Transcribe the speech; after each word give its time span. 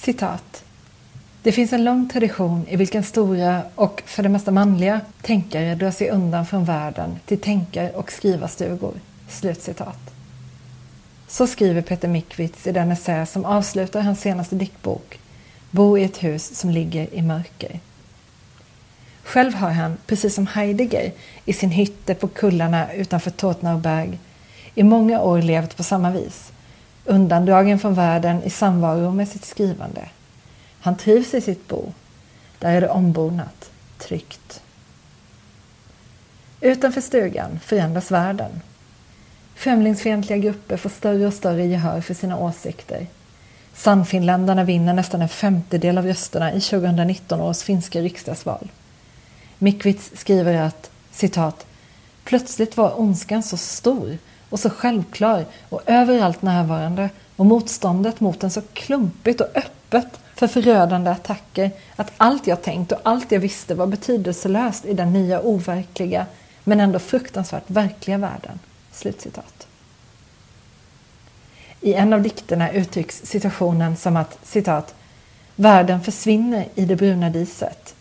Citat. 0.00 0.64
Det 1.42 1.52
finns 1.52 1.72
en 1.72 1.84
lång 1.84 2.08
tradition 2.08 2.66
i 2.68 2.76
vilken 2.76 3.02
stora 3.02 3.62
och 3.74 4.02
för 4.06 4.22
det 4.22 4.28
mesta 4.28 4.50
manliga 4.50 5.00
tänkare 5.22 5.74
drar 5.74 5.90
sig 5.90 6.10
undan 6.10 6.46
från 6.46 6.64
världen 6.64 7.16
till 7.26 7.40
tänkar 7.40 7.96
och 7.96 8.12
skrivarstugor. 8.12 8.94
Slutcitat. 9.28 9.98
Så 11.28 11.46
skriver 11.46 11.82
Peter 11.82 12.08
Mikvits 12.08 12.66
i 12.66 12.72
den 12.72 12.92
essä 12.92 13.26
som 13.26 13.44
avslutar 13.44 14.00
hans 14.00 14.20
senaste 14.20 14.54
diktbok 14.54 15.18
Bo 15.70 15.98
i 15.98 16.04
ett 16.04 16.22
hus 16.22 16.54
som 16.54 16.70
ligger 16.70 17.14
i 17.14 17.22
mörker. 17.22 17.80
Själv 19.22 19.54
har 19.54 19.70
han, 19.70 19.96
precis 20.06 20.34
som 20.34 20.46
Heidegger, 20.46 21.12
i 21.44 21.52
sin 21.52 21.70
hytte 21.70 22.14
på 22.14 22.28
kullarna 22.28 22.92
utanför 22.92 23.30
Totnauberg 23.30 24.18
i 24.74 24.82
många 24.82 25.20
år 25.20 25.42
levt 25.42 25.76
på 25.76 25.82
samma 25.82 26.10
vis, 26.10 26.52
undandragen 27.08 27.78
från 27.78 27.94
världen 27.94 28.42
i 28.42 28.50
samvaro 28.50 29.10
med 29.10 29.28
sitt 29.28 29.44
skrivande. 29.44 30.08
Han 30.80 30.96
trivs 30.96 31.34
i 31.34 31.40
sitt 31.40 31.68
bo. 31.68 31.92
Där 32.58 32.72
är 32.72 32.80
det 32.80 32.88
ombonat, 32.88 33.70
tryggt. 33.98 34.62
Utanför 36.60 37.00
stugan 37.00 37.60
förändras 37.64 38.10
världen. 38.10 38.60
Främlingsfientliga 39.54 40.38
grupper 40.38 40.76
får 40.76 40.90
större 40.90 41.26
och 41.26 41.34
större 41.34 41.66
gehör 41.66 42.00
för 42.00 42.14
sina 42.14 42.38
åsikter. 42.38 43.06
Sannfinländarna 43.74 44.64
vinner 44.64 44.94
nästan 44.94 45.22
en 45.22 45.28
femtedel 45.28 45.98
av 45.98 46.06
rösterna 46.06 46.52
i 46.52 46.60
2019 46.60 47.40
års 47.40 47.62
finska 47.62 48.00
riksdagsval. 48.00 48.68
Mikvits 49.58 50.10
skriver 50.14 50.54
att 50.54 50.90
citat 51.10 51.66
Plötsligt 52.24 52.76
var 52.76 53.00
ondskan 53.00 53.42
så 53.42 53.56
stor 53.56 54.18
och 54.50 54.60
så 54.60 54.70
självklar 54.70 55.44
och 55.68 55.82
överallt 55.86 56.42
närvarande 56.42 57.10
och 57.36 57.46
motståndet 57.46 58.20
mot 58.20 58.40
den 58.40 58.50
så 58.50 58.62
klumpigt 58.72 59.40
och 59.40 59.46
öppet 59.54 60.20
för 60.34 60.46
förödande 60.46 61.10
attacker 61.10 61.70
att 61.96 62.12
allt 62.16 62.46
jag 62.46 62.62
tänkt 62.62 62.92
och 62.92 63.00
allt 63.02 63.32
jag 63.32 63.40
visste 63.40 63.74
var 63.74 63.86
betydelselöst 63.86 64.84
i 64.84 64.94
den 64.94 65.12
nya 65.12 65.40
overkliga 65.40 66.26
men 66.64 66.80
ändå 66.80 66.98
fruktansvärt 66.98 67.70
verkliga 67.70 68.18
världen. 68.18 68.58
Slutcitat. 68.92 69.66
I 71.80 71.94
en 71.94 72.12
av 72.12 72.22
dikterna 72.22 72.72
uttrycks 72.72 73.20
situationen 73.24 73.96
som 73.96 74.16
att 74.16 74.38
citat 74.42 74.94
Världen 75.60 76.00
försvinner 76.00 76.68
i 76.74 76.84
det 76.84 76.96
bruna 76.96 77.30
diset. 77.30 77.94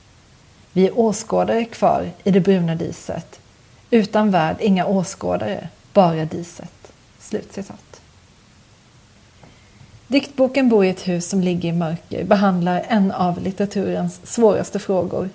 Vi 0.74 0.88
är 0.88 1.00
åskådare 1.00 1.66
kvar 1.66 2.12
i 2.24 2.32
det 2.32 2.40
bruna 2.40 2.76
diset. 2.76 3.40
Utan 3.90 4.32
värld 4.32 4.56
inga 4.60 4.86
åskådare, 4.86 5.70
bara 5.98 6.26
diset. 6.26 6.92
Slutcitat. 7.20 8.02
Diktboken 10.08 10.70
bor 10.70 10.86
i 10.86 10.90
ett 10.90 11.08
hus 11.08 11.30
som 11.30 11.42
ligger 11.42 11.70
i 11.70 11.74
mörker 11.74 12.24
behandlar 12.24 12.86
en 12.88 13.12
av 13.12 13.42
litteraturens 13.42 14.20
svåraste 14.24 14.80
frågor. 14.80 15.30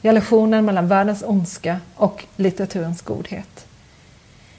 Relationen 0.00 0.64
mellan 0.64 0.88
världens 0.88 1.22
ondska 1.26 1.80
och 1.94 2.24
litteraturens 2.36 3.02
godhet. 3.02 3.66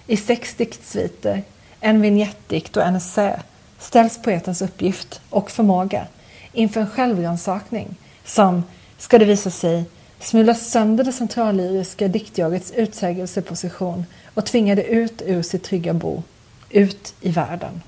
I 0.08 0.18
sex 0.18 0.56
diktsviter, 0.56 1.44
en 1.80 2.02
vignettdikt 2.02 2.78
och 2.78 2.84
en 2.84 2.96
essä 2.96 3.40
ställs 3.80 4.22
poetens 4.22 4.62
uppgift 4.62 5.22
och 5.30 5.52
förmåga 5.52 6.08
inför 6.54 6.82
en 6.82 6.90
självrannsakning 6.90 7.96
som, 8.26 8.64
ska 8.98 9.20
det 9.20 9.26
visa 9.26 9.50
sig, 9.50 9.86
smulade 10.26 10.60
sönder 10.60 11.04
det 11.04 11.12
centrallyriska 11.12 12.08
diktjagets 12.08 12.72
utsägelseposition 12.72 14.06
och 14.34 14.46
tvingade 14.46 14.84
ut 14.84 15.22
ur 15.26 15.42
sitt 15.42 15.64
trygga 15.64 15.94
bo, 15.94 16.24
ut 16.70 17.14
i 17.22 17.32
världen. 17.32 17.82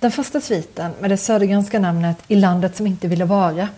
Den 0.00 0.10
första 0.10 0.40
sviten 0.40 0.92
med 1.00 1.10
det 1.10 1.16
södergranska 1.16 1.80
namnet 1.80 2.16
I 2.28 2.36
landet 2.36 2.76
som 2.76 2.86
inte 2.86 3.08
ville 3.08 3.24
vara 3.24 3.68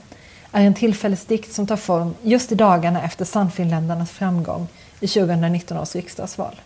är 0.53 0.65
en 0.65 0.75
tillfällesdikt 0.75 1.53
som 1.53 1.66
tar 1.66 1.77
form 1.77 2.15
just 2.22 2.53
i 2.53 2.54
dagarna 2.54 3.03
efter 3.03 3.25
Sannfinländarnas 3.25 4.10
framgång 4.10 4.69
i 5.00 5.06
2019 5.06 5.78
års 5.78 5.94
riksdagsval. 5.94 6.60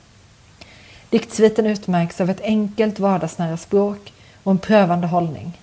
Diktsviten 1.11 1.67
utmärks 1.67 2.21
av 2.21 2.31
ett 2.31 2.41
enkelt 2.41 2.99
vardagsnära 2.99 3.57
språk 3.57 4.13
och 4.43 4.53
en 4.53 4.59
prövande 4.59 5.07
hållning. 5.07 5.61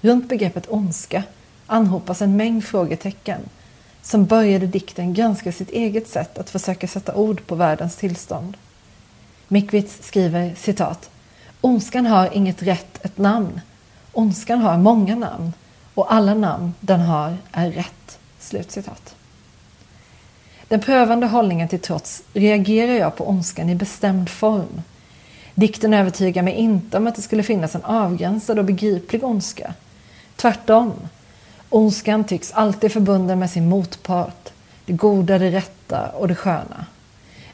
Runt 0.00 0.28
begreppet 0.28 0.66
ondska 0.68 1.22
anhopas 1.70 2.22
en 2.22 2.36
mängd 2.36 2.64
frågetecken 2.64 3.40
som 4.02 4.26
började 4.26 4.66
dikten 4.66 5.14
granska 5.14 5.52
sitt 5.52 5.70
eget 5.70 6.08
sätt 6.08 6.38
att 6.38 6.50
försöka 6.50 6.88
sätta 6.88 7.14
ord 7.14 7.46
på 7.46 7.54
världens 7.54 7.96
tillstånd. 7.96 8.56
Mikwitz 9.48 9.98
skriver 10.02 10.54
citat 10.54 11.10
Ondskan 11.60 12.06
har 12.06 12.36
inget 12.36 12.62
rätt 12.62 13.04
ett 13.04 13.18
namn. 13.18 13.60
Ondskan 14.12 14.58
har 14.58 14.78
många 14.78 15.16
namn 15.16 15.52
och 15.94 16.12
alla 16.12 16.34
namn 16.34 16.74
den 16.80 17.00
har 17.00 17.36
är 17.52 17.70
rätt. 17.70 18.18
Slutcitat. 18.38 19.14
Den 20.68 20.80
prövande 20.80 21.26
hållningen 21.26 21.68
till 21.68 21.80
trots 21.80 22.22
reagerar 22.32 22.92
jag 22.92 23.16
på 23.16 23.28
ondskan 23.28 23.70
i 23.70 23.74
bestämd 23.74 24.28
form. 24.28 24.82
Dikten 25.54 25.94
övertygar 25.94 26.42
mig 26.42 26.54
inte 26.54 26.96
om 26.96 27.06
att 27.06 27.14
det 27.14 27.22
skulle 27.22 27.42
finnas 27.42 27.74
en 27.74 27.84
avgränsad 27.84 28.58
och 28.58 28.64
begriplig 28.64 29.24
ondska. 29.24 29.74
Tvärtom. 30.36 30.92
Ondskan 31.70 32.24
tycks 32.24 32.52
alltid 32.52 32.92
förbunden 32.92 33.38
med 33.38 33.50
sin 33.50 33.68
motpart, 33.68 34.48
det 34.84 34.92
goda, 34.92 35.38
det 35.38 35.50
rätta 35.50 36.08
och 36.08 36.28
det 36.28 36.34
sköna. 36.34 36.86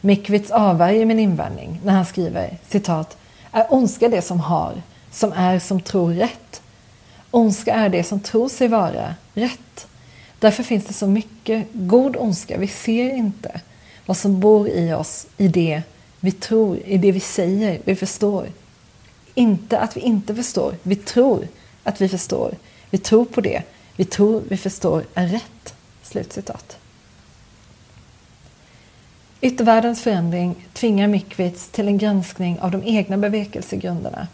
Mikwitz 0.00 0.50
avvärjer 0.50 1.06
min 1.06 1.18
invändning 1.18 1.80
när 1.84 1.92
han 1.92 2.06
skriver 2.06 2.58
citat 2.68 3.16
är 3.52 3.66
ondska 3.70 4.08
det 4.08 4.22
som 4.22 4.40
har, 4.40 4.82
som 5.10 5.32
är 5.32 5.58
som 5.58 5.80
tror 5.80 6.12
rätt. 6.12 6.62
Ondska 7.30 7.74
är 7.74 7.88
det 7.88 8.04
som 8.04 8.20
tror 8.20 8.48
sig 8.48 8.68
vara 8.68 9.14
rätt. 9.34 9.86
Därför 10.38 10.62
finns 10.62 10.84
det 10.84 10.92
så 10.92 11.06
mycket 11.06 11.66
god 11.72 12.16
ondska 12.16 12.58
vi 12.58 12.68
ser 12.68 13.14
inte. 13.14 13.60
Vad 14.06 14.16
som 14.16 14.40
bor 14.40 14.68
i 14.68 14.92
oss, 14.92 15.26
i 15.36 15.48
det 15.48 15.82
vi 16.20 16.32
tror, 16.32 16.78
i 16.84 16.98
det 16.98 17.12
vi 17.12 17.20
säger, 17.20 17.80
vi 17.84 17.96
förstår. 17.96 18.46
Inte 19.34 19.78
att 19.78 19.96
vi 19.96 20.00
inte 20.00 20.34
förstår, 20.34 20.74
vi 20.82 20.96
tror 20.96 21.48
att 21.82 22.00
vi 22.00 22.08
förstår. 22.08 22.54
Vi 22.90 22.98
tror 22.98 23.24
på 23.24 23.40
det, 23.40 23.62
vi 23.96 24.04
tror 24.04 24.42
vi 24.48 24.56
förstår 24.56 25.04
är 25.14 25.26
rätt. 25.26 25.74
Slutcitat. 26.02 26.76
Yttervärldens 29.40 30.02
förändring 30.02 30.66
tvingar 30.72 31.08
Mikvits 31.08 31.68
till 31.68 31.88
en 31.88 31.98
granskning 31.98 32.60
av 32.60 32.70
de 32.70 32.82
egna 32.84 33.16
bevekelsegrunderna. 33.16 34.28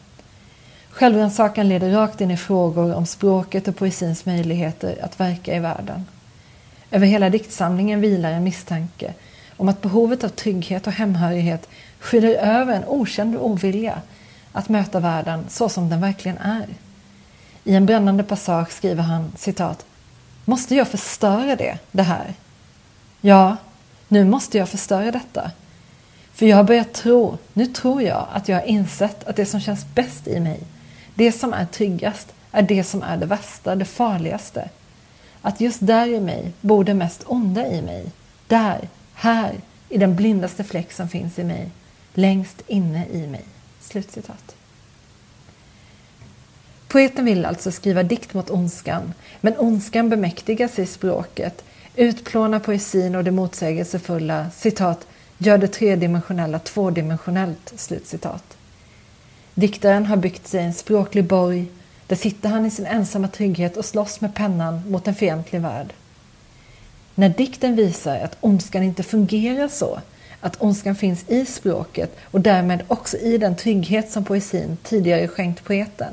Självrannsakan 0.91 1.69
leder 1.69 1.91
rakt 1.91 2.21
in 2.21 2.31
i 2.31 2.37
frågor 2.37 2.95
om 2.95 3.07
språket 3.07 3.69
och 3.69 3.77
poesins 3.77 4.27
möjligheter 4.27 5.05
att 5.05 5.21
verka 5.21 5.57
i 5.57 5.59
världen. 5.59 6.07
Över 6.91 7.07
hela 7.07 7.31
diktsamlingen 7.31 8.01
vilar 8.01 8.31
en 8.31 8.45
misstanke 8.45 9.15
om 9.57 9.69
att 9.69 9.83
behovet 9.83 10.25
av 10.25 10.29
trygghet 10.29 10.87
och 10.87 10.93
hemhörighet 10.93 11.69
skyller 11.99 12.35
över 12.35 12.75
en 12.75 12.85
okänd 12.85 13.37
ovilja 13.37 14.03
att 14.53 14.69
möta 14.69 15.01
världen 15.01 15.45
så 15.49 15.69
som 15.69 15.89
den 15.89 16.01
verkligen 16.01 16.39
är. 16.39 16.67
I 17.65 17.75
en 17.75 17.87
brännande 17.87 18.23
passage 18.23 18.73
skriver 18.73 19.03
han 19.03 19.33
citat 19.37 19.87
Måste 20.45 20.75
jag 20.75 20.89
förstöra 20.89 21.57
det, 21.57 21.79
det 21.93 22.03
här? 22.03 22.35
Ja, 23.21 23.57
nu 24.09 24.25
måste 24.25 24.59
jag 24.59 24.69
förstöra 24.69 25.11
detta. 25.11 25.51
För 26.33 26.47
jag 26.47 26.57
har 26.57 26.65
börjat 26.65 26.93
tro, 26.93 27.39
nu 27.53 27.67
tror 27.67 28.03
jag 28.03 28.27
att 28.33 28.49
jag 28.49 28.57
har 28.57 28.67
insett 28.67 29.25
att 29.25 29.37
det 29.37 29.47
som 29.47 29.61
känns 29.61 29.87
bäst 29.95 30.29
i 30.29 30.41
mig, 30.41 30.61
det 31.15 31.33
som 31.33 31.53
är 31.53 31.67
tryggast, 31.67 32.35
är 32.53 32.63
det 32.63 32.85
som 32.85 33.03
är 33.03 33.17
det 33.17 33.27
värsta, 33.27 33.77
det 33.77 33.85
farligaste. 33.85 34.69
Att 35.43 35.61
just 35.61 35.87
där 35.87 36.07
i 36.07 36.21
mig 36.21 36.53
bor 36.61 36.85
det 36.85 36.95
mest 36.95 37.23
onda 37.27 37.67
i 37.67 37.83
mig. 37.83 38.07
Där, 38.47 38.89
här, 39.15 39.55
i 39.89 39.99
den 39.99 40.17
blindaste 40.17 40.65
fläck 40.65 40.93
som 40.93 41.09
finns 41.09 41.39
i 41.39 41.45
mig. 41.45 41.71
Längst 42.15 42.63
inne 42.67 43.07
i 43.07 43.27
mig. 43.27 43.45
Slutcitat. 43.81 44.55
Poeten 46.93 47.25
vill 47.25 47.45
alltså 47.45 47.73
skriva 47.73 48.03
dikt 48.03 48.35
mot 48.35 48.51
ondskan, 48.51 49.15
men 49.41 49.59
ondskan 49.59 50.09
bemäktigar 50.09 50.69
sig 50.69 50.87
språket 50.87 51.65
utplånar 51.97 52.59
poesin 52.59 53.15
och 53.15 53.25
det 53.25 53.31
motsägelsefulla, 53.31 54.51
citat, 54.51 55.07
gör 55.39 55.59
det 55.59 55.69
tredimensionella 55.69 56.59
tvådimensionellt, 56.59 57.73
slutcitat. 57.77 58.57
Diktaren 59.55 60.07
har 60.07 60.17
byggt 60.17 60.49
sig 60.49 60.65
en 60.65 60.75
språklig 60.75 61.25
borg, 61.25 61.67
där 62.07 62.17
sitter 62.17 62.49
han 62.49 62.67
i 62.67 62.71
sin 62.71 62.87
ensamma 62.87 63.29
trygghet 63.29 63.77
och 63.77 63.85
slåss 63.85 64.21
med 64.21 64.35
pennan 64.35 64.83
mot 64.89 65.09
en 65.09 65.15
fientlig 65.15 65.61
värld. 65.61 65.93
När 67.15 67.29
dikten 67.29 67.77
visar 67.77 68.21
att 68.21 68.37
ondskan 68.41 68.83
inte 68.83 69.03
fungerar 69.03 69.69
så, 69.69 70.01
att 70.41 70.63
ondskan 70.63 70.95
finns 70.95 71.25
i 71.29 71.47
språket 71.47 72.17
och 72.23 72.41
därmed 72.41 72.83
också 72.89 73.17
i 73.17 73.39
den 73.39 73.57
trygghet 73.57 74.11
som 74.11 74.25
poesin 74.25 74.77
tidigare 74.83 75.29
skänkt 75.29 75.65
poeten, 75.65 76.13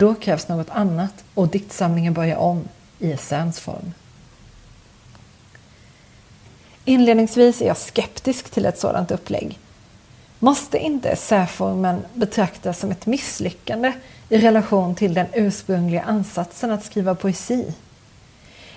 då 0.00 0.14
krävs 0.14 0.48
något 0.48 0.70
annat 0.70 1.24
och 1.34 1.48
diktsamlingen 1.48 2.14
börjar 2.14 2.36
om 2.36 2.68
i 2.98 3.12
essens 3.12 3.60
form. 3.60 3.94
Inledningsvis 6.84 7.62
är 7.62 7.66
jag 7.66 7.76
skeptisk 7.76 8.50
till 8.50 8.66
ett 8.66 8.78
sådant 8.78 9.10
upplägg. 9.10 9.58
Måste 10.38 10.78
inte 10.78 11.08
essäformen 11.08 12.04
betraktas 12.14 12.78
som 12.78 12.90
ett 12.90 13.06
misslyckande 13.06 13.92
i 14.28 14.38
relation 14.38 14.94
till 14.94 15.14
den 15.14 15.26
ursprungliga 15.32 16.02
ansatsen 16.02 16.70
att 16.70 16.84
skriva 16.84 17.14
poesi. 17.14 17.74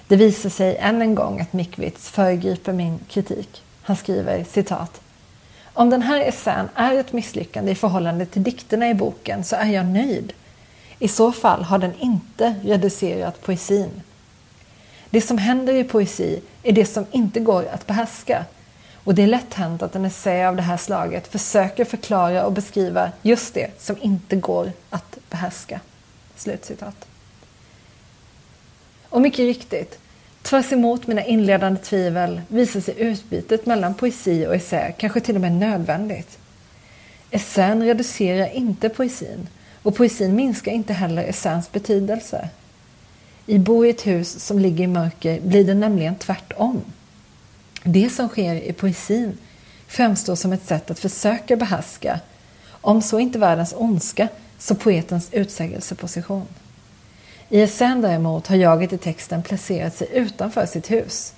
Det 0.07 0.15
visar 0.15 0.49
sig 0.49 0.77
än 0.77 1.01
en 1.01 1.15
gång 1.15 1.41
att 1.41 1.53
Mickwitz 1.53 2.09
föregriper 2.09 2.73
min 2.73 2.99
kritik. 3.09 3.63
Han 3.81 3.95
skriver 3.95 4.43
citat 4.43 5.01
om 5.73 5.89
den 5.89 6.01
här 6.01 6.21
essän 6.21 6.69
är 6.75 6.95
ett 6.95 7.13
misslyckande 7.13 7.71
i 7.71 7.75
förhållande 7.75 8.25
till 8.25 8.43
dikterna 8.43 8.89
i 8.89 8.93
boken 8.93 9.43
så 9.43 9.55
är 9.55 9.65
jag 9.65 9.85
nöjd. 9.85 10.33
I 10.99 11.07
så 11.07 11.31
fall 11.31 11.63
har 11.63 11.77
den 11.77 11.93
inte 11.99 12.55
reducerat 12.63 13.41
poesin. 13.41 14.01
Det 15.09 15.21
som 15.21 15.37
händer 15.37 15.73
i 15.73 15.83
poesi 15.83 16.41
är 16.63 16.71
det 16.71 16.85
som 16.85 17.05
inte 17.11 17.39
går 17.39 17.65
att 17.65 17.87
behärska. 17.87 18.45
Och 19.03 19.15
det 19.15 19.23
är 19.23 19.27
lätt 19.27 19.53
hänt 19.53 19.81
att 19.81 19.95
en 19.95 20.05
essä 20.05 20.47
av 20.47 20.55
det 20.55 20.61
här 20.61 20.77
slaget 20.77 21.27
försöker 21.27 21.85
förklara 21.85 22.45
och 22.45 22.51
beskriva 22.51 23.11
just 23.21 23.53
det 23.53 23.81
som 23.81 23.95
inte 24.01 24.35
går 24.35 24.71
att 24.89 25.17
behärska. 25.29 25.79
Slutcitat. 26.35 27.05
Och 29.09 29.21
mycket 29.21 29.39
riktigt, 29.39 29.99
Tvärs 30.43 30.71
emot 30.71 31.07
mina 31.07 31.23
inledande 31.23 31.79
tvivel 31.79 32.41
visar 32.47 32.79
sig 32.79 32.95
utbytet 32.97 33.65
mellan 33.65 33.93
poesi 33.93 34.47
och 34.47 34.55
essä 34.55 34.91
kanske 34.97 35.19
till 35.19 35.35
och 35.35 35.41
med 35.41 35.51
nödvändigt. 35.51 36.37
Essän 37.31 37.83
reducerar 37.83 38.55
inte 38.55 38.89
poesin 38.89 39.47
och 39.83 39.95
poesin 39.95 40.35
minskar 40.35 40.71
inte 40.71 40.93
heller 40.93 41.23
essäns 41.23 41.71
betydelse. 41.71 42.49
I 43.45 43.59
Bo 43.59 43.85
i 43.85 43.89
ett 43.89 44.07
hus 44.07 44.43
som 44.43 44.59
ligger 44.59 44.83
i 44.83 44.87
mörker 44.87 45.41
blir 45.41 45.63
det 45.63 45.73
nämligen 45.73 46.15
tvärtom. 46.15 46.81
Det 47.83 48.09
som 48.09 48.29
sker 48.29 48.53
i 48.53 48.73
poesin 48.73 49.37
framstår 49.87 50.35
som 50.35 50.53
ett 50.53 50.65
sätt 50.65 50.91
att 50.91 50.99
försöka 50.99 51.55
behärska, 51.55 52.19
om 52.69 53.01
så 53.01 53.19
inte 53.19 53.39
världens 53.39 53.73
ondska, 53.77 54.27
så 54.57 54.75
poetens 54.75 55.29
utsägelseposition. 55.31 56.45
I 57.49 57.61
essän 57.61 58.01
däremot 58.01 58.47
har 58.47 58.55
jaget 58.55 58.93
i 58.93 58.97
texten 58.97 59.43
placerat 59.43 59.95
sig 59.95 60.07
utanför 60.13 60.65
sitt 60.65 60.91
hus. 60.91 61.33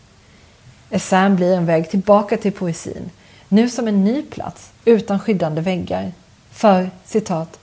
Essän 0.89 1.35
blir 1.35 1.53
en 1.53 1.65
väg 1.65 1.89
tillbaka 1.89 2.37
till 2.37 2.51
poesin, 2.51 3.09
nu 3.49 3.69
som 3.69 3.87
en 3.87 4.03
ny 4.03 4.21
plats 4.21 4.71
utan 4.85 5.19
skyddande 5.19 5.61
väggar. 5.61 6.11
För, 6.51 6.89
citat, 7.05 7.59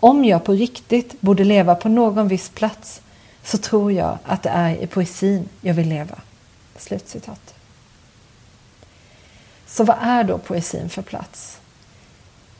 om 0.00 0.24
jag 0.24 0.44
på 0.44 0.52
riktigt 0.52 1.20
borde 1.20 1.44
leva 1.44 1.74
på 1.74 1.88
någon 1.88 2.28
viss 2.28 2.48
plats 2.48 3.00
så 3.42 3.58
tror 3.58 3.92
jag 3.92 4.18
att 4.24 4.42
det 4.42 4.50
är 4.50 4.82
i 4.82 4.86
poesin 4.86 5.48
jag 5.60 5.74
vill 5.74 5.88
leva. 5.88 6.18
Slutcitat. 6.76 7.54
Så 9.66 9.84
vad 9.84 9.96
är 10.00 10.24
då 10.24 10.38
poesin 10.38 10.88
för 10.88 11.02
plats? 11.02 11.58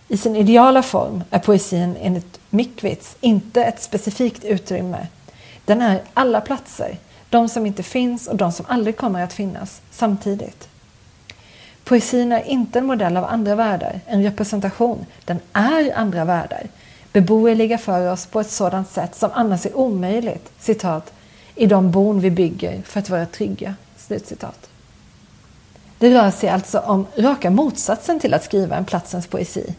I 0.09 0.17
sin 0.17 0.37
ideala 0.37 0.83
form 0.83 1.25
är 1.31 1.39
poesin 1.39 1.97
enligt 2.01 2.41
Mickwitz 2.51 3.17
inte 3.21 3.65
ett 3.65 3.83
specifikt 3.83 4.45
utrymme 4.45 5.07
den 5.67 5.83
är 5.83 6.03
alla 6.15 6.41
platser, 6.41 6.99
de 7.31 7.49
som 7.49 7.67
inte 7.67 7.83
finns 7.83 8.27
och 8.27 8.37
de 8.37 8.53
som 8.53 8.67
aldrig 8.69 8.97
kommer 8.97 9.23
att 9.23 9.33
finnas 9.33 9.81
samtidigt. 9.91 10.69
Poesin 11.85 12.33
är 12.33 12.43
inte 12.43 12.79
en 12.79 12.87
modell 12.87 13.17
av 13.17 13.25
andra 13.25 13.55
världar, 13.55 14.01
en 14.07 14.23
representation. 14.23 15.07
Den 15.25 15.41
är 15.53 15.93
andra 15.97 16.25
världar, 16.25 16.67
beboeliga 17.17 17.79
för 17.79 18.13
oss 18.13 18.27
på 18.27 18.41
ett 18.41 18.51
sådant 18.51 18.91
sätt 18.91 19.15
som 19.15 19.31
annars 19.35 19.67
är 19.67 19.77
omöjligt, 19.77 20.53
citat, 20.59 21.13
i 21.55 21.67
de 21.67 21.91
bon 21.91 22.21
vi 22.21 22.31
bygger 22.31 22.83
för 22.83 23.01
att 23.01 23.11
vara 23.11 23.27
trygga. 23.27 23.75
Slutcitat. 23.97 24.69
Det 25.99 26.15
rör 26.15 26.31
sig 26.31 26.49
alltså 26.49 26.79
om 26.79 27.07
raka 27.17 27.51
motsatsen 27.51 28.21
till 28.21 28.35
att 28.35 28.45
skriva 28.45 28.77
en 28.77 28.85
platsens 28.85 29.27
poesi. 29.27 29.75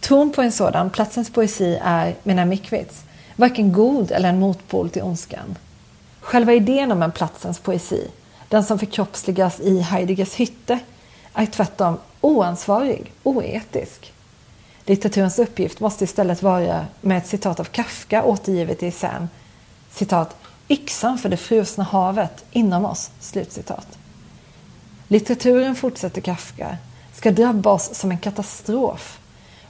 Tron 0.00 0.32
på 0.32 0.42
en 0.42 0.52
sådan 0.52 0.90
platsens 0.90 1.30
poesi 1.30 1.80
är, 1.84 2.14
menar 2.22 2.44
Mickwitz, 2.44 3.02
varken 3.36 3.72
god 3.72 4.10
eller 4.10 4.28
en 4.28 4.38
motpol 4.38 4.90
till 4.90 5.02
ondskan. 5.02 5.58
Själva 6.20 6.52
idén 6.52 6.92
om 6.92 7.02
en 7.02 7.12
platsens 7.12 7.58
poesi, 7.58 8.10
den 8.48 8.64
som 8.64 8.78
förkroppsligas 8.78 9.60
i 9.60 9.80
Heideggers 9.80 10.34
hytte, 10.34 10.78
är 11.34 11.46
tvärtom 11.46 11.98
oansvarig, 12.20 13.12
oetisk. 13.22 14.12
Litteraturens 14.88 15.38
uppgift 15.38 15.80
måste 15.80 16.04
istället 16.04 16.42
vara, 16.42 16.86
med 17.00 17.18
ett 17.18 17.26
citat 17.26 17.60
av 17.60 17.64
Kafka 17.64 18.24
återgivet 18.24 18.82
i 18.82 18.86
essän, 18.86 19.28
citat, 19.90 20.36
yxan 20.68 21.18
för 21.18 21.28
det 21.28 21.36
frusna 21.36 21.84
havet 21.84 22.44
inom 22.52 22.84
oss, 22.84 23.10
slutcitat. 23.20 23.98
Litteraturen, 25.08 25.74
fortsätter 25.74 26.20
Kafka, 26.20 26.76
ska 27.12 27.30
drabba 27.30 27.70
oss 27.70 27.94
som 27.94 28.10
en 28.10 28.18
katastrof 28.18 29.18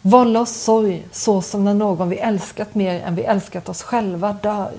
Vålla 0.03 0.41
oss 0.41 0.51
sorg 0.51 1.07
så 1.13 1.43
som 1.43 1.65
när 1.65 1.75
någon 1.75 2.09
vi 2.09 2.17
älskat 2.17 2.75
mer 2.75 3.01
än 3.01 3.15
vi 3.15 3.23
älskat 3.23 3.69
oss 3.69 3.83
själva 3.83 4.33
dör. 4.33 4.73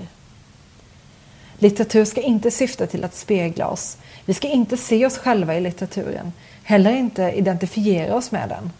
Litteratur 1.58 2.04
ska 2.04 2.20
inte 2.20 2.50
syfta 2.50 2.86
till 2.86 3.04
att 3.04 3.14
spegla 3.14 3.68
oss. 3.68 3.96
Vi 4.24 4.34
ska 4.34 4.48
inte 4.48 4.76
se 4.76 5.06
oss 5.06 5.18
själva 5.18 5.56
i 5.56 5.60
litteraturen, 5.60 6.32
heller 6.62 6.96
inte 6.96 7.22
identifiera 7.22 8.14
oss 8.14 8.32
med 8.32 8.48
den. 8.48 8.70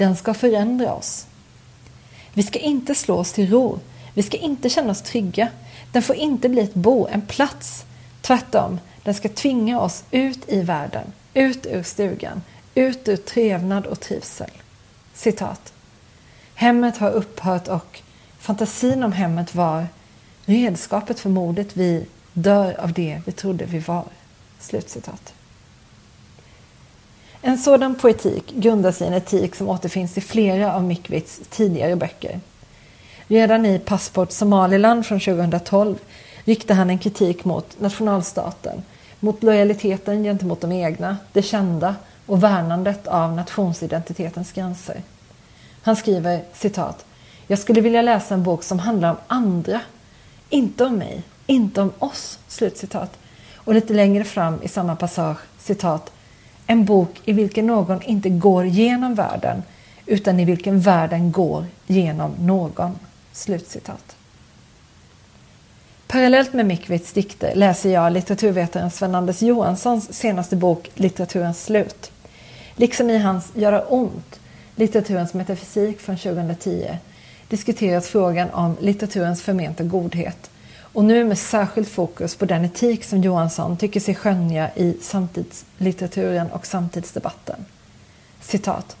Den 0.00 0.16
ska 0.16 0.34
förändra 0.34 0.94
oss. 0.94 1.26
Vi 2.34 2.42
ska 2.42 2.58
inte 2.58 2.94
slå 2.94 3.16
oss 3.16 3.32
till 3.32 3.50
ro. 3.50 3.78
Vi 4.14 4.22
ska 4.22 4.36
inte 4.36 4.68
känna 4.68 4.90
oss 4.90 5.02
trygga. 5.02 5.48
Den 5.92 6.02
får 6.02 6.16
inte 6.16 6.48
bli 6.48 6.62
ett 6.62 6.74
bo, 6.74 7.06
en 7.06 7.20
plats. 7.20 7.84
Tvärtom, 8.20 8.80
den 9.02 9.14
ska 9.14 9.28
tvinga 9.28 9.80
oss 9.80 10.04
ut 10.10 10.48
i 10.48 10.60
världen, 10.60 11.12
ut 11.34 11.66
ur 11.66 11.82
stugan, 11.82 12.42
ut 12.74 13.08
ur 13.08 13.16
trevnad 13.16 13.86
och 13.86 14.00
trivsel. 14.00 14.50
Citat. 15.14 15.72
Hemmet 16.54 16.98
har 16.98 17.10
upphört 17.10 17.68
och 17.68 18.02
fantasin 18.38 19.02
om 19.02 19.12
hemmet 19.12 19.54
var 19.54 19.86
redskapet 20.44 21.20
för 21.20 21.30
mordet 21.30 21.76
vi 21.76 22.06
dör 22.32 22.80
av 22.80 22.92
det 22.92 23.22
vi 23.26 23.32
trodde 23.32 23.64
vi 23.64 23.78
var. 23.78 24.04
Slutcitat. 24.58 25.34
En 27.42 27.58
sådan 27.58 27.94
poetik 27.94 28.52
grundar 28.54 28.92
sig 28.92 29.04
i 29.04 29.08
en 29.08 29.14
etik 29.14 29.54
som 29.54 29.68
återfinns 29.68 30.18
i 30.18 30.20
flera 30.20 30.74
av 30.74 30.84
Mikvits 30.84 31.40
tidigare 31.50 31.96
böcker. 31.96 32.40
Redan 33.26 33.66
i 33.66 33.78
Passport 33.78 34.32
Somaliland 34.32 35.06
från 35.06 35.20
2012 35.20 35.98
riktar 36.44 36.74
han 36.74 36.90
en 36.90 36.98
kritik 36.98 37.44
mot 37.44 37.80
nationalstaten, 37.80 38.82
mot 39.20 39.42
lojaliteten 39.42 40.22
gentemot 40.22 40.60
de 40.60 40.72
egna, 40.72 41.16
det 41.32 41.42
kända 41.42 41.94
och 42.26 42.42
värnandet 42.42 43.06
av 43.06 43.32
nationsidentitetens 43.32 44.52
gränser. 44.52 45.02
Han 45.82 45.96
skriver 45.96 46.42
citat. 46.52 47.04
Jag 47.46 47.58
skulle 47.58 47.80
vilja 47.80 48.02
läsa 48.02 48.34
en 48.34 48.42
bok 48.42 48.62
som 48.62 48.78
handlar 48.78 49.10
om 49.10 49.16
andra, 49.26 49.80
inte 50.48 50.84
om 50.84 50.96
mig, 50.96 51.22
inte 51.46 51.80
om 51.80 51.92
oss. 51.98 52.38
Slutcitat. 52.48 53.18
Och 53.54 53.74
lite 53.74 53.92
längre 53.92 54.24
fram 54.24 54.62
i 54.62 54.68
samma 54.68 54.96
passage, 54.96 55.38
citat. 55.58 56.12
En 56.70 56.84
bok 56.84 57.20
i 57.24 57.32
vilken 57.32 57.66
någon 57.66 58.02
inte 58.02 58.28
går 58.28 58.66
genom 58.66 59.14
världen 59.14 59.62
utan 60.06 60.40
i 60.40 60.44
vilken 60.44 60.80
världen 60.80 61.32
går 61.32 61.66
genom 61.86 62.34
någon. 62.40 62.98
Slutcitat. 63.32 64.16
Parallellt 66.06 66.52
med 66.52 66.66
Mikvits 66.66 67.12
dikter 67.12 67.54
läser 67.54 67.90
jag 67.90 68.12
litteraturvetaren 68.12 68.90
Sven-Anders 68.90 69.42
Johanssons 69.42 70.12
senaste 70.12 70.56
bok 70.56 70.90
Litteraturens 70.94 71.64
slut. 71.64 72.12
Liksom 72.76 73.10
i 73.10 73.18
hans 73.18 73.52
Göra 73.54 73.82
ont, 73.82 74.40
litteraturens 74.76 75.34
metafysik 75.34 76.00
från 76.00 76.16
2010, 76.16 76.98
diskuteras 77.48 78.08
frågan 78.08 78.50
om 78.50 78.76
litteraturens 78.80 79.42
förmenta 79.42 79.84
godhet 79.84 80.50
och 80.92 81.04
nu 81.04 81.24
med 81.24 81.38
särskilt 81.38 81.88
fokus 81.88 82.36
på 82.36 82.44
den 82.44 82.64
etik 82.64 83.04
som 83.04 83.20
Johansson 83.20 83.76
tycker 83.76 84.00
sig 84.00 84.14
skönja 84.14 84.70
i 84.74 84.96
samtidslitteraturen 85.00 86.50
och 86.50 86.66
samtidsdebatten. 86.66 87.64
Citat. 88.40 88.96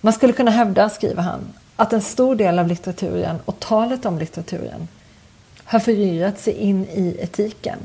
Man 0.00 0.12
skulle 0.12 0.32
kunna 0.32 0.50
hävda, 0.50 0.88
skriver 0.88 1.22
han, 1.22 1.40
att 1.76 1.92
en 1.92 2.02
stor 2.02 2.34
del 2.34 2.58
av 2.58 2.68
litteraturen 2.68 3.36
och 3.44 3.60
talet 3.60 4.06
om 4.06 4.18
litteraturen 4.18 4.88
har 5.64 5.78
föryrat 5.78 6.40
sig 6.40 6.54
in 6.54 6.84
i 6.84 7.16
etiken. 7.20 7.78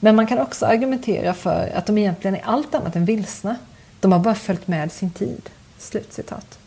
Men 0.00 0.16
man 0.16 0.26
kan 0.26 0.38
också 0.38 0.66
argumentera 0.66 1.34
för 1.34 1.72
att 1.74 1.86
de 1.86 1.98
egentligen 1.98 2.36
är 2.36 2.42
allt 2.44 2.74
annat 2.74 2.96
än 2.96 3.04
vilsna 3.04 3.56
de 4.00 4.12
har 4.12 4.18
bara 4.18 4.34
följt 4.34 4.68
med 4.68 4.92
sin 4.92 5.10
tid. 5.10 5.50
Slutcitat. 5.78 6.59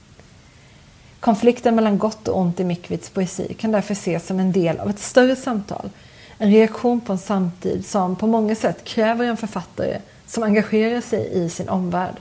Konflikten 1.24 1.76
mellan 1.76 1.98
gott 1.98 2.28
och 2.28 2.40
ont 2.40 2.60
i 2.60 2.64
Mickwitz 2.64 3.10
poesi 3.10 3.54
kan 3.54 3.72
därför 3.72 3.94
ses 3.94 4.28
som 4.28 4.40
en 4.40 4.52
del 4.52 4.80
av 4.80 4.90
ett 4.90 5.00
större 5.00 5.36
samtal. 5.36 5.90
En 6.38 6.52
reaktion 6.52 7.02
på 7.02 7.14
en 7.14 7.20
samtid 7.20 7.86
som 7.86 8.16
på 8.16 8.28
många 8.28 8.56
sätt 8.56 8.84
kräver 8.84 9.26
en 9.26 9.38
författare 9.38 10.00
som 10.28 10.44
engagerar 10.44 11.02
sig 11.02 11.30
i 11.34 11.50
sin 11.50 11.70
omvärld. 11.70 12.16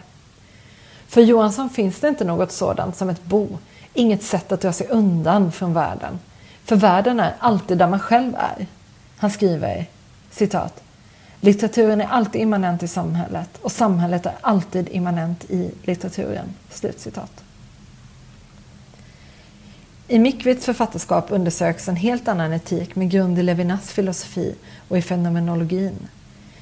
För 1.08 1.20
Johansson 1.20 1.70
finns 1.70 2.00
det 2.00 2.08
inte 2.08 2.24
något 2.24 2.52
sådant 2.52 2.96
som 2.96 3.08
ett 3.08 3.24
bo, 3.24 3.48
inget 3.94 4.22
sätt 4.22 4.52
att 4.52 4.60
dra 4.60 4.72
sig 4.72 4.86
undan 4.88 5.52
från 5.52 5.74
världen. 5.74 6.18
För 6.64 6.76
världen 6.76 7.20
är 7.20 7.34
alltid 7.38 7.78
där 7.78 7.88
man 7.88 8.00
själv 8.00 8.34
är. 8.34 8.66
Han 9.16 9.30
skriver 9.30 9.86
citat 10.30 10.82
Litteraturen 11.40 12.00
är 12.00 12.06
alltid 12.06 12.40
immanent 12.40 12.82
i 12.82 12.88
samhället 12.88 13.58
och 13.62 13.72
samhället 13.72 14.26
är 14.26 14.34
alltid 14.40 14.88
immanent 14.88 15.44
i 15.50 15.70
litteraturen. 15.84 16.54
Slutcitat. 16.70 17.42
I 20.12 20.18
Mikvits 20.18 20.64
författarskap 20.64 21.26
undersöks 21.30 21.88
en 21.88 21.96
helt 21.96 22.28
annan 22.28 22.52
etik 22.52 22.96
med 22.96 23.10
grund 23.10 23.38
i 23.38 23.42
Levinas 23.42 23.90
filosofi 23.90 24.54
och 24.88 24.98
i 24.98 25.02
fenomenologin. 25.02 26.08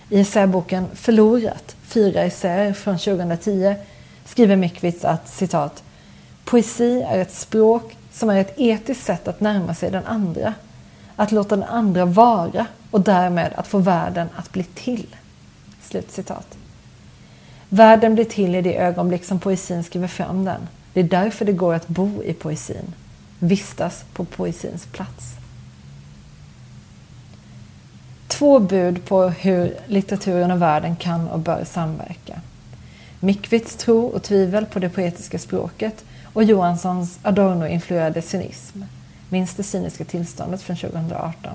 I 0.08 0.20
essäboken 0.20 0.86
Förlorat, 0.94 1.76
fyra 1.82 2.22
essäer 2.22 2.72
från 2.72 2.98
2010, 2.98 3.74
skriver 4.24 4.56
Mikvits 4.56 5.04
att 5.04 5.28
citat 5.28 5.82
Poesi 6.44 7.02
är 7.02 7.18
ett 7.18 7.32
språk 7.32 7.96
som 8.12 8.30
är 8.30 8.40
ett 8.40 8.54
etiskt 8.56 9.04
sätt 9.04 9.28
att 9.28 9.40
närma 9.40 9.74
sig 9.74 9.90
den 9.90 10.06
andra. 10.06 10.54
Att 11.16 11.32
låta 11.32 11.56
den 11.56 11.68
andra 11.68 12.04
vara 12.04 12.66
och 12.90 13.00
därmed 13.00 13.52
att 13.56 13.66
få 13.66 13.78
världen 13.78 14.28
att 14.36 14.52
bli 14.52 14.64
till. 14.64 15.16
Slutcitat. 15.82 16.56
Världen 17.68 18.14
blir 18.14 18.24
till 18.24 18.54
i 18.54 18.62
det 18.62 18.76
ögonblick 18.76 19.24
som 19.24 19.40
poesin 19.40 19.84
skriver 19.84 20.08
fram 20.08 20.44
den. 20.44 20.68
Det 20.92 21.00
är 21.00 21.04
därför 21.04 21.44
det 21.44 21.52
går 21.52 21.74
att 21.74 21.88
bo 21.88 22.22
i 22.22 22.32
poesin. 22.32 22.94
Vistas 23.40 24.04
på 24.12 24.24
poesins 24.24 24.86
plats. 24.86 25.34
Två 28.28 28.58
bud 28.58 29.04
på 29.04 29.28
hur 29.28 29.76
litteraturen 29.86 30.50
och 30.50 30.62
världen 30.62 30.96
kan 30.96 31.28
och 31.28 31.38
bör 31.38 31.64
samverka. 31.64 32.40
Mikvits 33.20 33.76
tro 33.76 34.06
och 34.06 34.22
tvivel 34.22 34.66
på 34.66 34.78
det 34.78 34.88
poetiska 34.88 35.38
språket 35.38 36.04
och 36.32 36.44
Johanssons 36.44 37.18
Adorno-influerade 37.22 38.22
cynism. 38.22 38.82
Minns 39.28 39.54
det 39.54 39.62
cyniska 39.62 40.04
tillståndet 40.04 40.62
från 40.62 40.76
2018. 40.76 41.52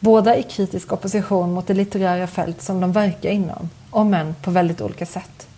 Båda 0.00 0.36
i 0.36 0.42
kritisk 0.42 0.92
opposition 0.92 1.52
mot 1.52 1.66
det 1.66 1.74
litterära 1.74 2.26
fält 2.26 2.62
som 2.62 2.80
de 2.80 2.92
verkar 2.92 3.30
inom, 3.30 3.70
om 3.90 4.14
än 4.14 4.34
på 4.34 4.50
väldigt 4.50 4.80
olika 4.80 5.06
sätt. 5.06 5.48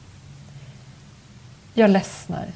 Jag 1.75 1.91
ledsnar. 1.91 2.47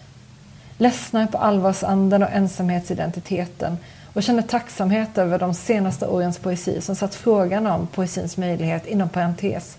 Ledsnar 0.81 1.27
på 1.27 1.39
allvarsanden 1.39 2.23
och 2.23 2.31
ensamhetsidentiteten 2.31 3.79
och 4.13 4.23
känner 4.23 4.43
tacksamhet 4.43 5.19
över 5.19 5.39
de 5.39 5.55
senaste 5.55 6.07
årens 6.07 6.39
poesi 6.39 6.81
som 6.81 6.97
satt 6.97 7.15
frågan 7.15 7.67
om 7.67 7.87
poesins 7.87 8.37
möjlighet 8.37 8.87
inom 8.87 9.09
parentes 9.09 9.77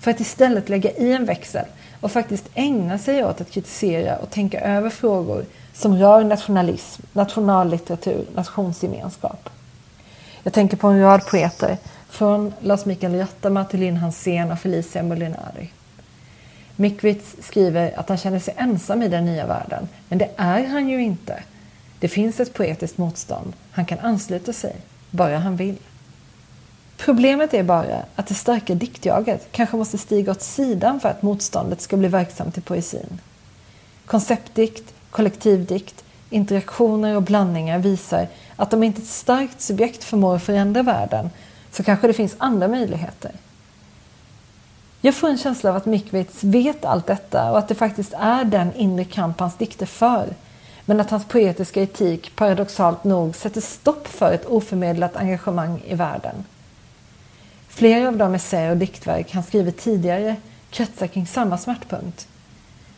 för 0.00 0.10
att 0.10 0.20
istället 0.20 0.68
lägga 0.68 0.90
i 0.90 1.12
en 1.12 1.24
växel 1.24 1.64
och 2.00 2.12
faktiskt 2.12 2.48
ägna 2.54 2.98
sig 2.98 3.24
åt 3.24 3.40
att 3.40 3.50
kritisera 3.50 4.16
och 4.16 4.30
tänka 4.30 4.60
över 4.60 4.90
frågor 4.90 5.44
som 5.74 5.96
rör 5.96 6.24
nationalism, 6.24 7.02
nationallitteratur, 7.12 8.24
nationsgemenskap. 8.34 9.48
Jag 10.42 10.52
tänker 10.52 10.76
på 10.76 10.86
en 10.86 11.00
rad 11.00 11.26
poeter, 11.26 11.76
från 12.08 12.52
Lars 12.60 12.84
Mikael 12.84 13.18
Rattama 13.18 13.64
till 13.64 13.80
Linn 13.80 13.96
Hansén 13.96 14.52
och 14.52 14.58
Felicia 14.58 15.02
Molinari. 15.02 15.70
Mikvits 16.80 17.36
skriver 17.40 17.98
att 17.98 18.08
han 18.08 18.18
känner 18.18 18.38
sig 18.38 18.54
ensam 18.56 19.02
i 19.02 19.08
den 19.08 19.24
nya 19.24 19.46
världen, 19.46 19.88
men 20.08 20.18
det 20.18 20.30
är 20.36 20.66
han 20.66 20.88
ju 20.88 21.02
inte. 21.02 21.42
Det 22.00 22.08
finns 22.08 22.40
ett 22.40 22.54
poetiskt 22.54 22.98
motstånd. 22.98 23.52
Han 23.70 23.86
kan 23.86 23.98
ansluta 23.98 24.52
sig, 24.52 24.76
bara 25.10 25.38
han 25.38 25.56
vill. 25.56 25.76
Problemet 26.96 27.54
är 27.54 27.62
bara 27.62 28.02
att 28.16 28.26
det 28.26 28.34
starka 28.34 28.74
diktjaget 28.74 29.48
kanske 29.50 29.76
måste 29.76 29.98
stiga 29.98 30.32
åt 30.32 30.42
sidan 30.42 31.00
för 31.00 31.08
att 31.08 31.22
motståndet 31.22 31.80
ska 31.80 31.96
bli 31.96 32.08
verksamt 32.08 32.58
i 32.58 32.60
poesin. 32.60 33.20
Konceptdikt, 34.06 34.94
kollektivdikt, 35.10 36.04
interaktioner 36.30 37.16
och 37.16 37.22
blandningar 37.22 37.78
visar 37.78 38.26
att 38.56 38.72
om 38.72 38.82
inte 38.82 39.02
ett 39.02 39.08
starkt 39.08 39.60
subjekt 39.60 40.04
förmår 40.04 40.38
förändra 40.38 40.82
världen 40.82 41.30
så 41.72 41.82
kanske 41.82 42.06
det 42.06 42.12
finns 42.12 42.36
andra 42.38 42.68
möjligheter. 42.68 43.32
Jag 45.00 45.14
får 45.14 45.28
en 45.28 45.38
känsla 45.38 45.70
av 45.70 45.76
att 45.76 45.86
Mikvits 45.86 46.44
vet 46.44 46.84
allt 46.84 47.06
detta 47.06 47.50
och 47.50 47.58
att 47.58 47.68
det 47.68 47.74
faktiskt 47.74 48.12
är 48.18 48.44
den 48.44 48.74
inre 48.74 49.04
kamp 49.04 49.40
hans 49.40 49.56
dikter 49.56 49.86
för. 49.86 50.28
Men 50.84 51.00
att 51.00 51.10
hans 51.10 51.24
poetiska 51.24 51.82
etik 51.82 52.36
paradoxalt 52.36 53.04
nog 53.04 53.36
sätter 53.36 53.60
stopp 53.60 54.08
för 54.08 54.32
ett 54.32 54.46
oförmedlat 54.46 55.16
engagemang 55.16 55.82
i 55.86 55.94
världen. 55.94 56.44
Flera 57.68 58.08
av 58.08 58.16
de 58.16 58.34
essäer 58.34 58.70
och 58.70 58.76
diktverk 58.76 59.32
han 59.32 59.42
skrivit 59.42 59.78
tidigare 59.78 60.36
kretsar 60.70 61.06
kring 61.06 61.26
samma 61.26 61.58
smärtpunkt. 61.58 62.28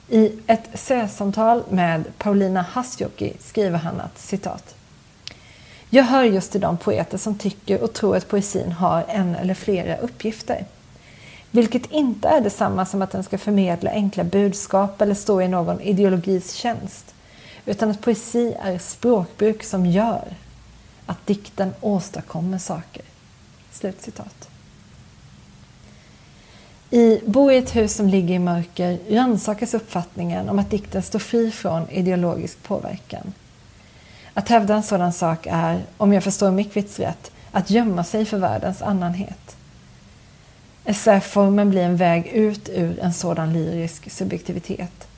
I 0.09 0.33
ett 0.47 0.75
essäsamtal 0.75 1.63
med 1.71 2.05
Paulina 2.19 2.63
Hasjoki 2.63 3.33
skriver 3.41 3.79
han 3.79 4.01
att 4.01 4.19
citat 4.19 4.75
jag 5.93 6.05
hör 6.05 6.25
just 6.25 6.53
till 6.53 6.61
de 6.61 6.77
poeter 6.77 7.19
som 7.19 7.39
tycker 7.39 7.83
och 7.83 7.93
tror 7.93 8.17
att 8.17 8.29
poesin 8.29 8.73
har 8.73 9.05
en 9.09 9.35
eller 9.35 9.55
flera 9.55 9.97
uppgifter. 9.97 10.65
Vilket 11.51 11.91
inte 11.91 12.29
är 12.29 12.41
detsamma 12.41 12.87
som 12.87 13.03
att 13.03 13.11
den 13.11 13.25
ska 13.25 13.39
förmedla 13.39 13.91
enkla 13.91 14.25
budskap 14.25 15.01
eller 15.01 15.15
stå 15.15 15.43
i 15.43 15.49
någon 15.49 15.81
ideologis 15.81 16.53
tjänst. 16.53 17.15
Utan 17.67 17.91
att 17.91 18.01
poesi 18.01 18.57
är 18.63 18.79
språkbruk 18.79 19.65
som 19.65 19.87
gör 19.87 20.37
att 21.07 21.27
dikten 21.27 21.75
åstadkommer 21.81 22.59
saker. 22.59 23.03
Slutcitat. 23.71 24.49
I 26.91 27.21
Bo 27.27 27.51
i 27.51 27.57
ett 27.57 27.77
hus 27.77 27.95
som 27.95 28.09
ligger 28.09 28.35
i 28.35 28.39
mörker 28.39 28.99
rannsakas 29.11 29.75
uppfattningen 29.75 30.49
om 30.49 30.59
att 30.59 30.71
dikten 30.71 31.03
står 31.03 31.19
fri 31.19 31.51
från 31.51 31.91
ideologisk 31.91 32.63
påverkan. 32.63 33.33
Att 34.35 34.49
hävda 34.49 34.75
en 34.75 34.83
sådan 34.83 35.13
sak 35.13 35.47
är, 35.51 35.85
om 35.97 36.13
jag 36.13 36.25
förstår 36.25 36.51
Mikvits 36.51 36.99
rätt, 36.99 37.31
att 37.53 37.71
gömma 37.71 38.05
sig 38.05 38.25
för 38.25 38.39
världens 38.39 38.83
annanhet. 38.83 39.57
Essäformen 40.85 41.71
blir 41.71 41.83
en 41.83 41.97
väg 41.97 42.27
ut 42.27 42.69
ur 42.69 43.01
en 43.01 43.15
sådan 43.15 43.53
lyrisk 43.53 44.11
subjektivitet. 44.11 45.09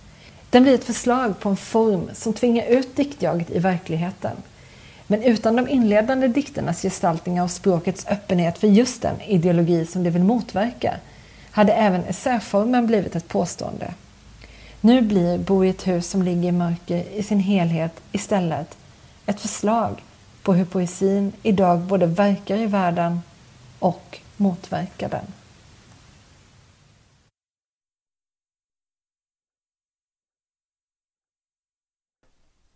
Den 0.51 0.63
blir 0.63 0.75
ett 0.75 0.85
förslag 0.85 1.41
på 1.41 1.49
en 1.49 1.57
form 1.57 2.11
som 2.13 2.33
tvingar 2.33 2.67
ut 2.67 2.97
diktjaget 2.97 3.51
i 3.51 3.59
verkligheten. 3.59 4.37
Men 5.07 5.23
utan 5.23 5.57
de 5.57 5.69
inledande 5.69 6.29
dikternas 6.29 6.83
gestaltningar 6.83 7.45
och 7.45 7.51
språkets 7.51 8.07
öppenhet 8.09 8.59
för 8.59 8.69
just 8.69 9.03
den 9.03 9.21
ideologi 9.21 9.87
som 9.87 10.03
det 10.03 10.11
vill 10.11 10.23
motverka 10.23 10.97
hade 11.51 11.73
även 11.73 12.05
essäformen 12.05 12.87
blivit 12.87 13.17
ett 13.17 13.29
påstående. 13.29 13.95
Nu 14.81 15.03
blir 15.03 15.39
Bo 15.39 15.65
i 15.65 15.69
ett 15.69 15.87
hus 15.87 16.11
som 16.11 16.23
ligger 16.23 16.49
i 16.49 16.53
mörker 16.53 17.05
i 17.15 17.23
sin 17.23 17.41
helhet 17.41 17.93
istället 18.13 18.77
ett 19.27 19.41
förslag 19.41 20.03
på 20.43 20.55
hur 20.55 20.65
poesin 20.65 21.33
idag 21.43 21.79
både 21.81 22.07
verkar 22.07 22.57
i 22.57 22.67
världen 22.67 23.21
och 23.79 24.19
motverkar 24.37 25.09
den. 25.09 25.25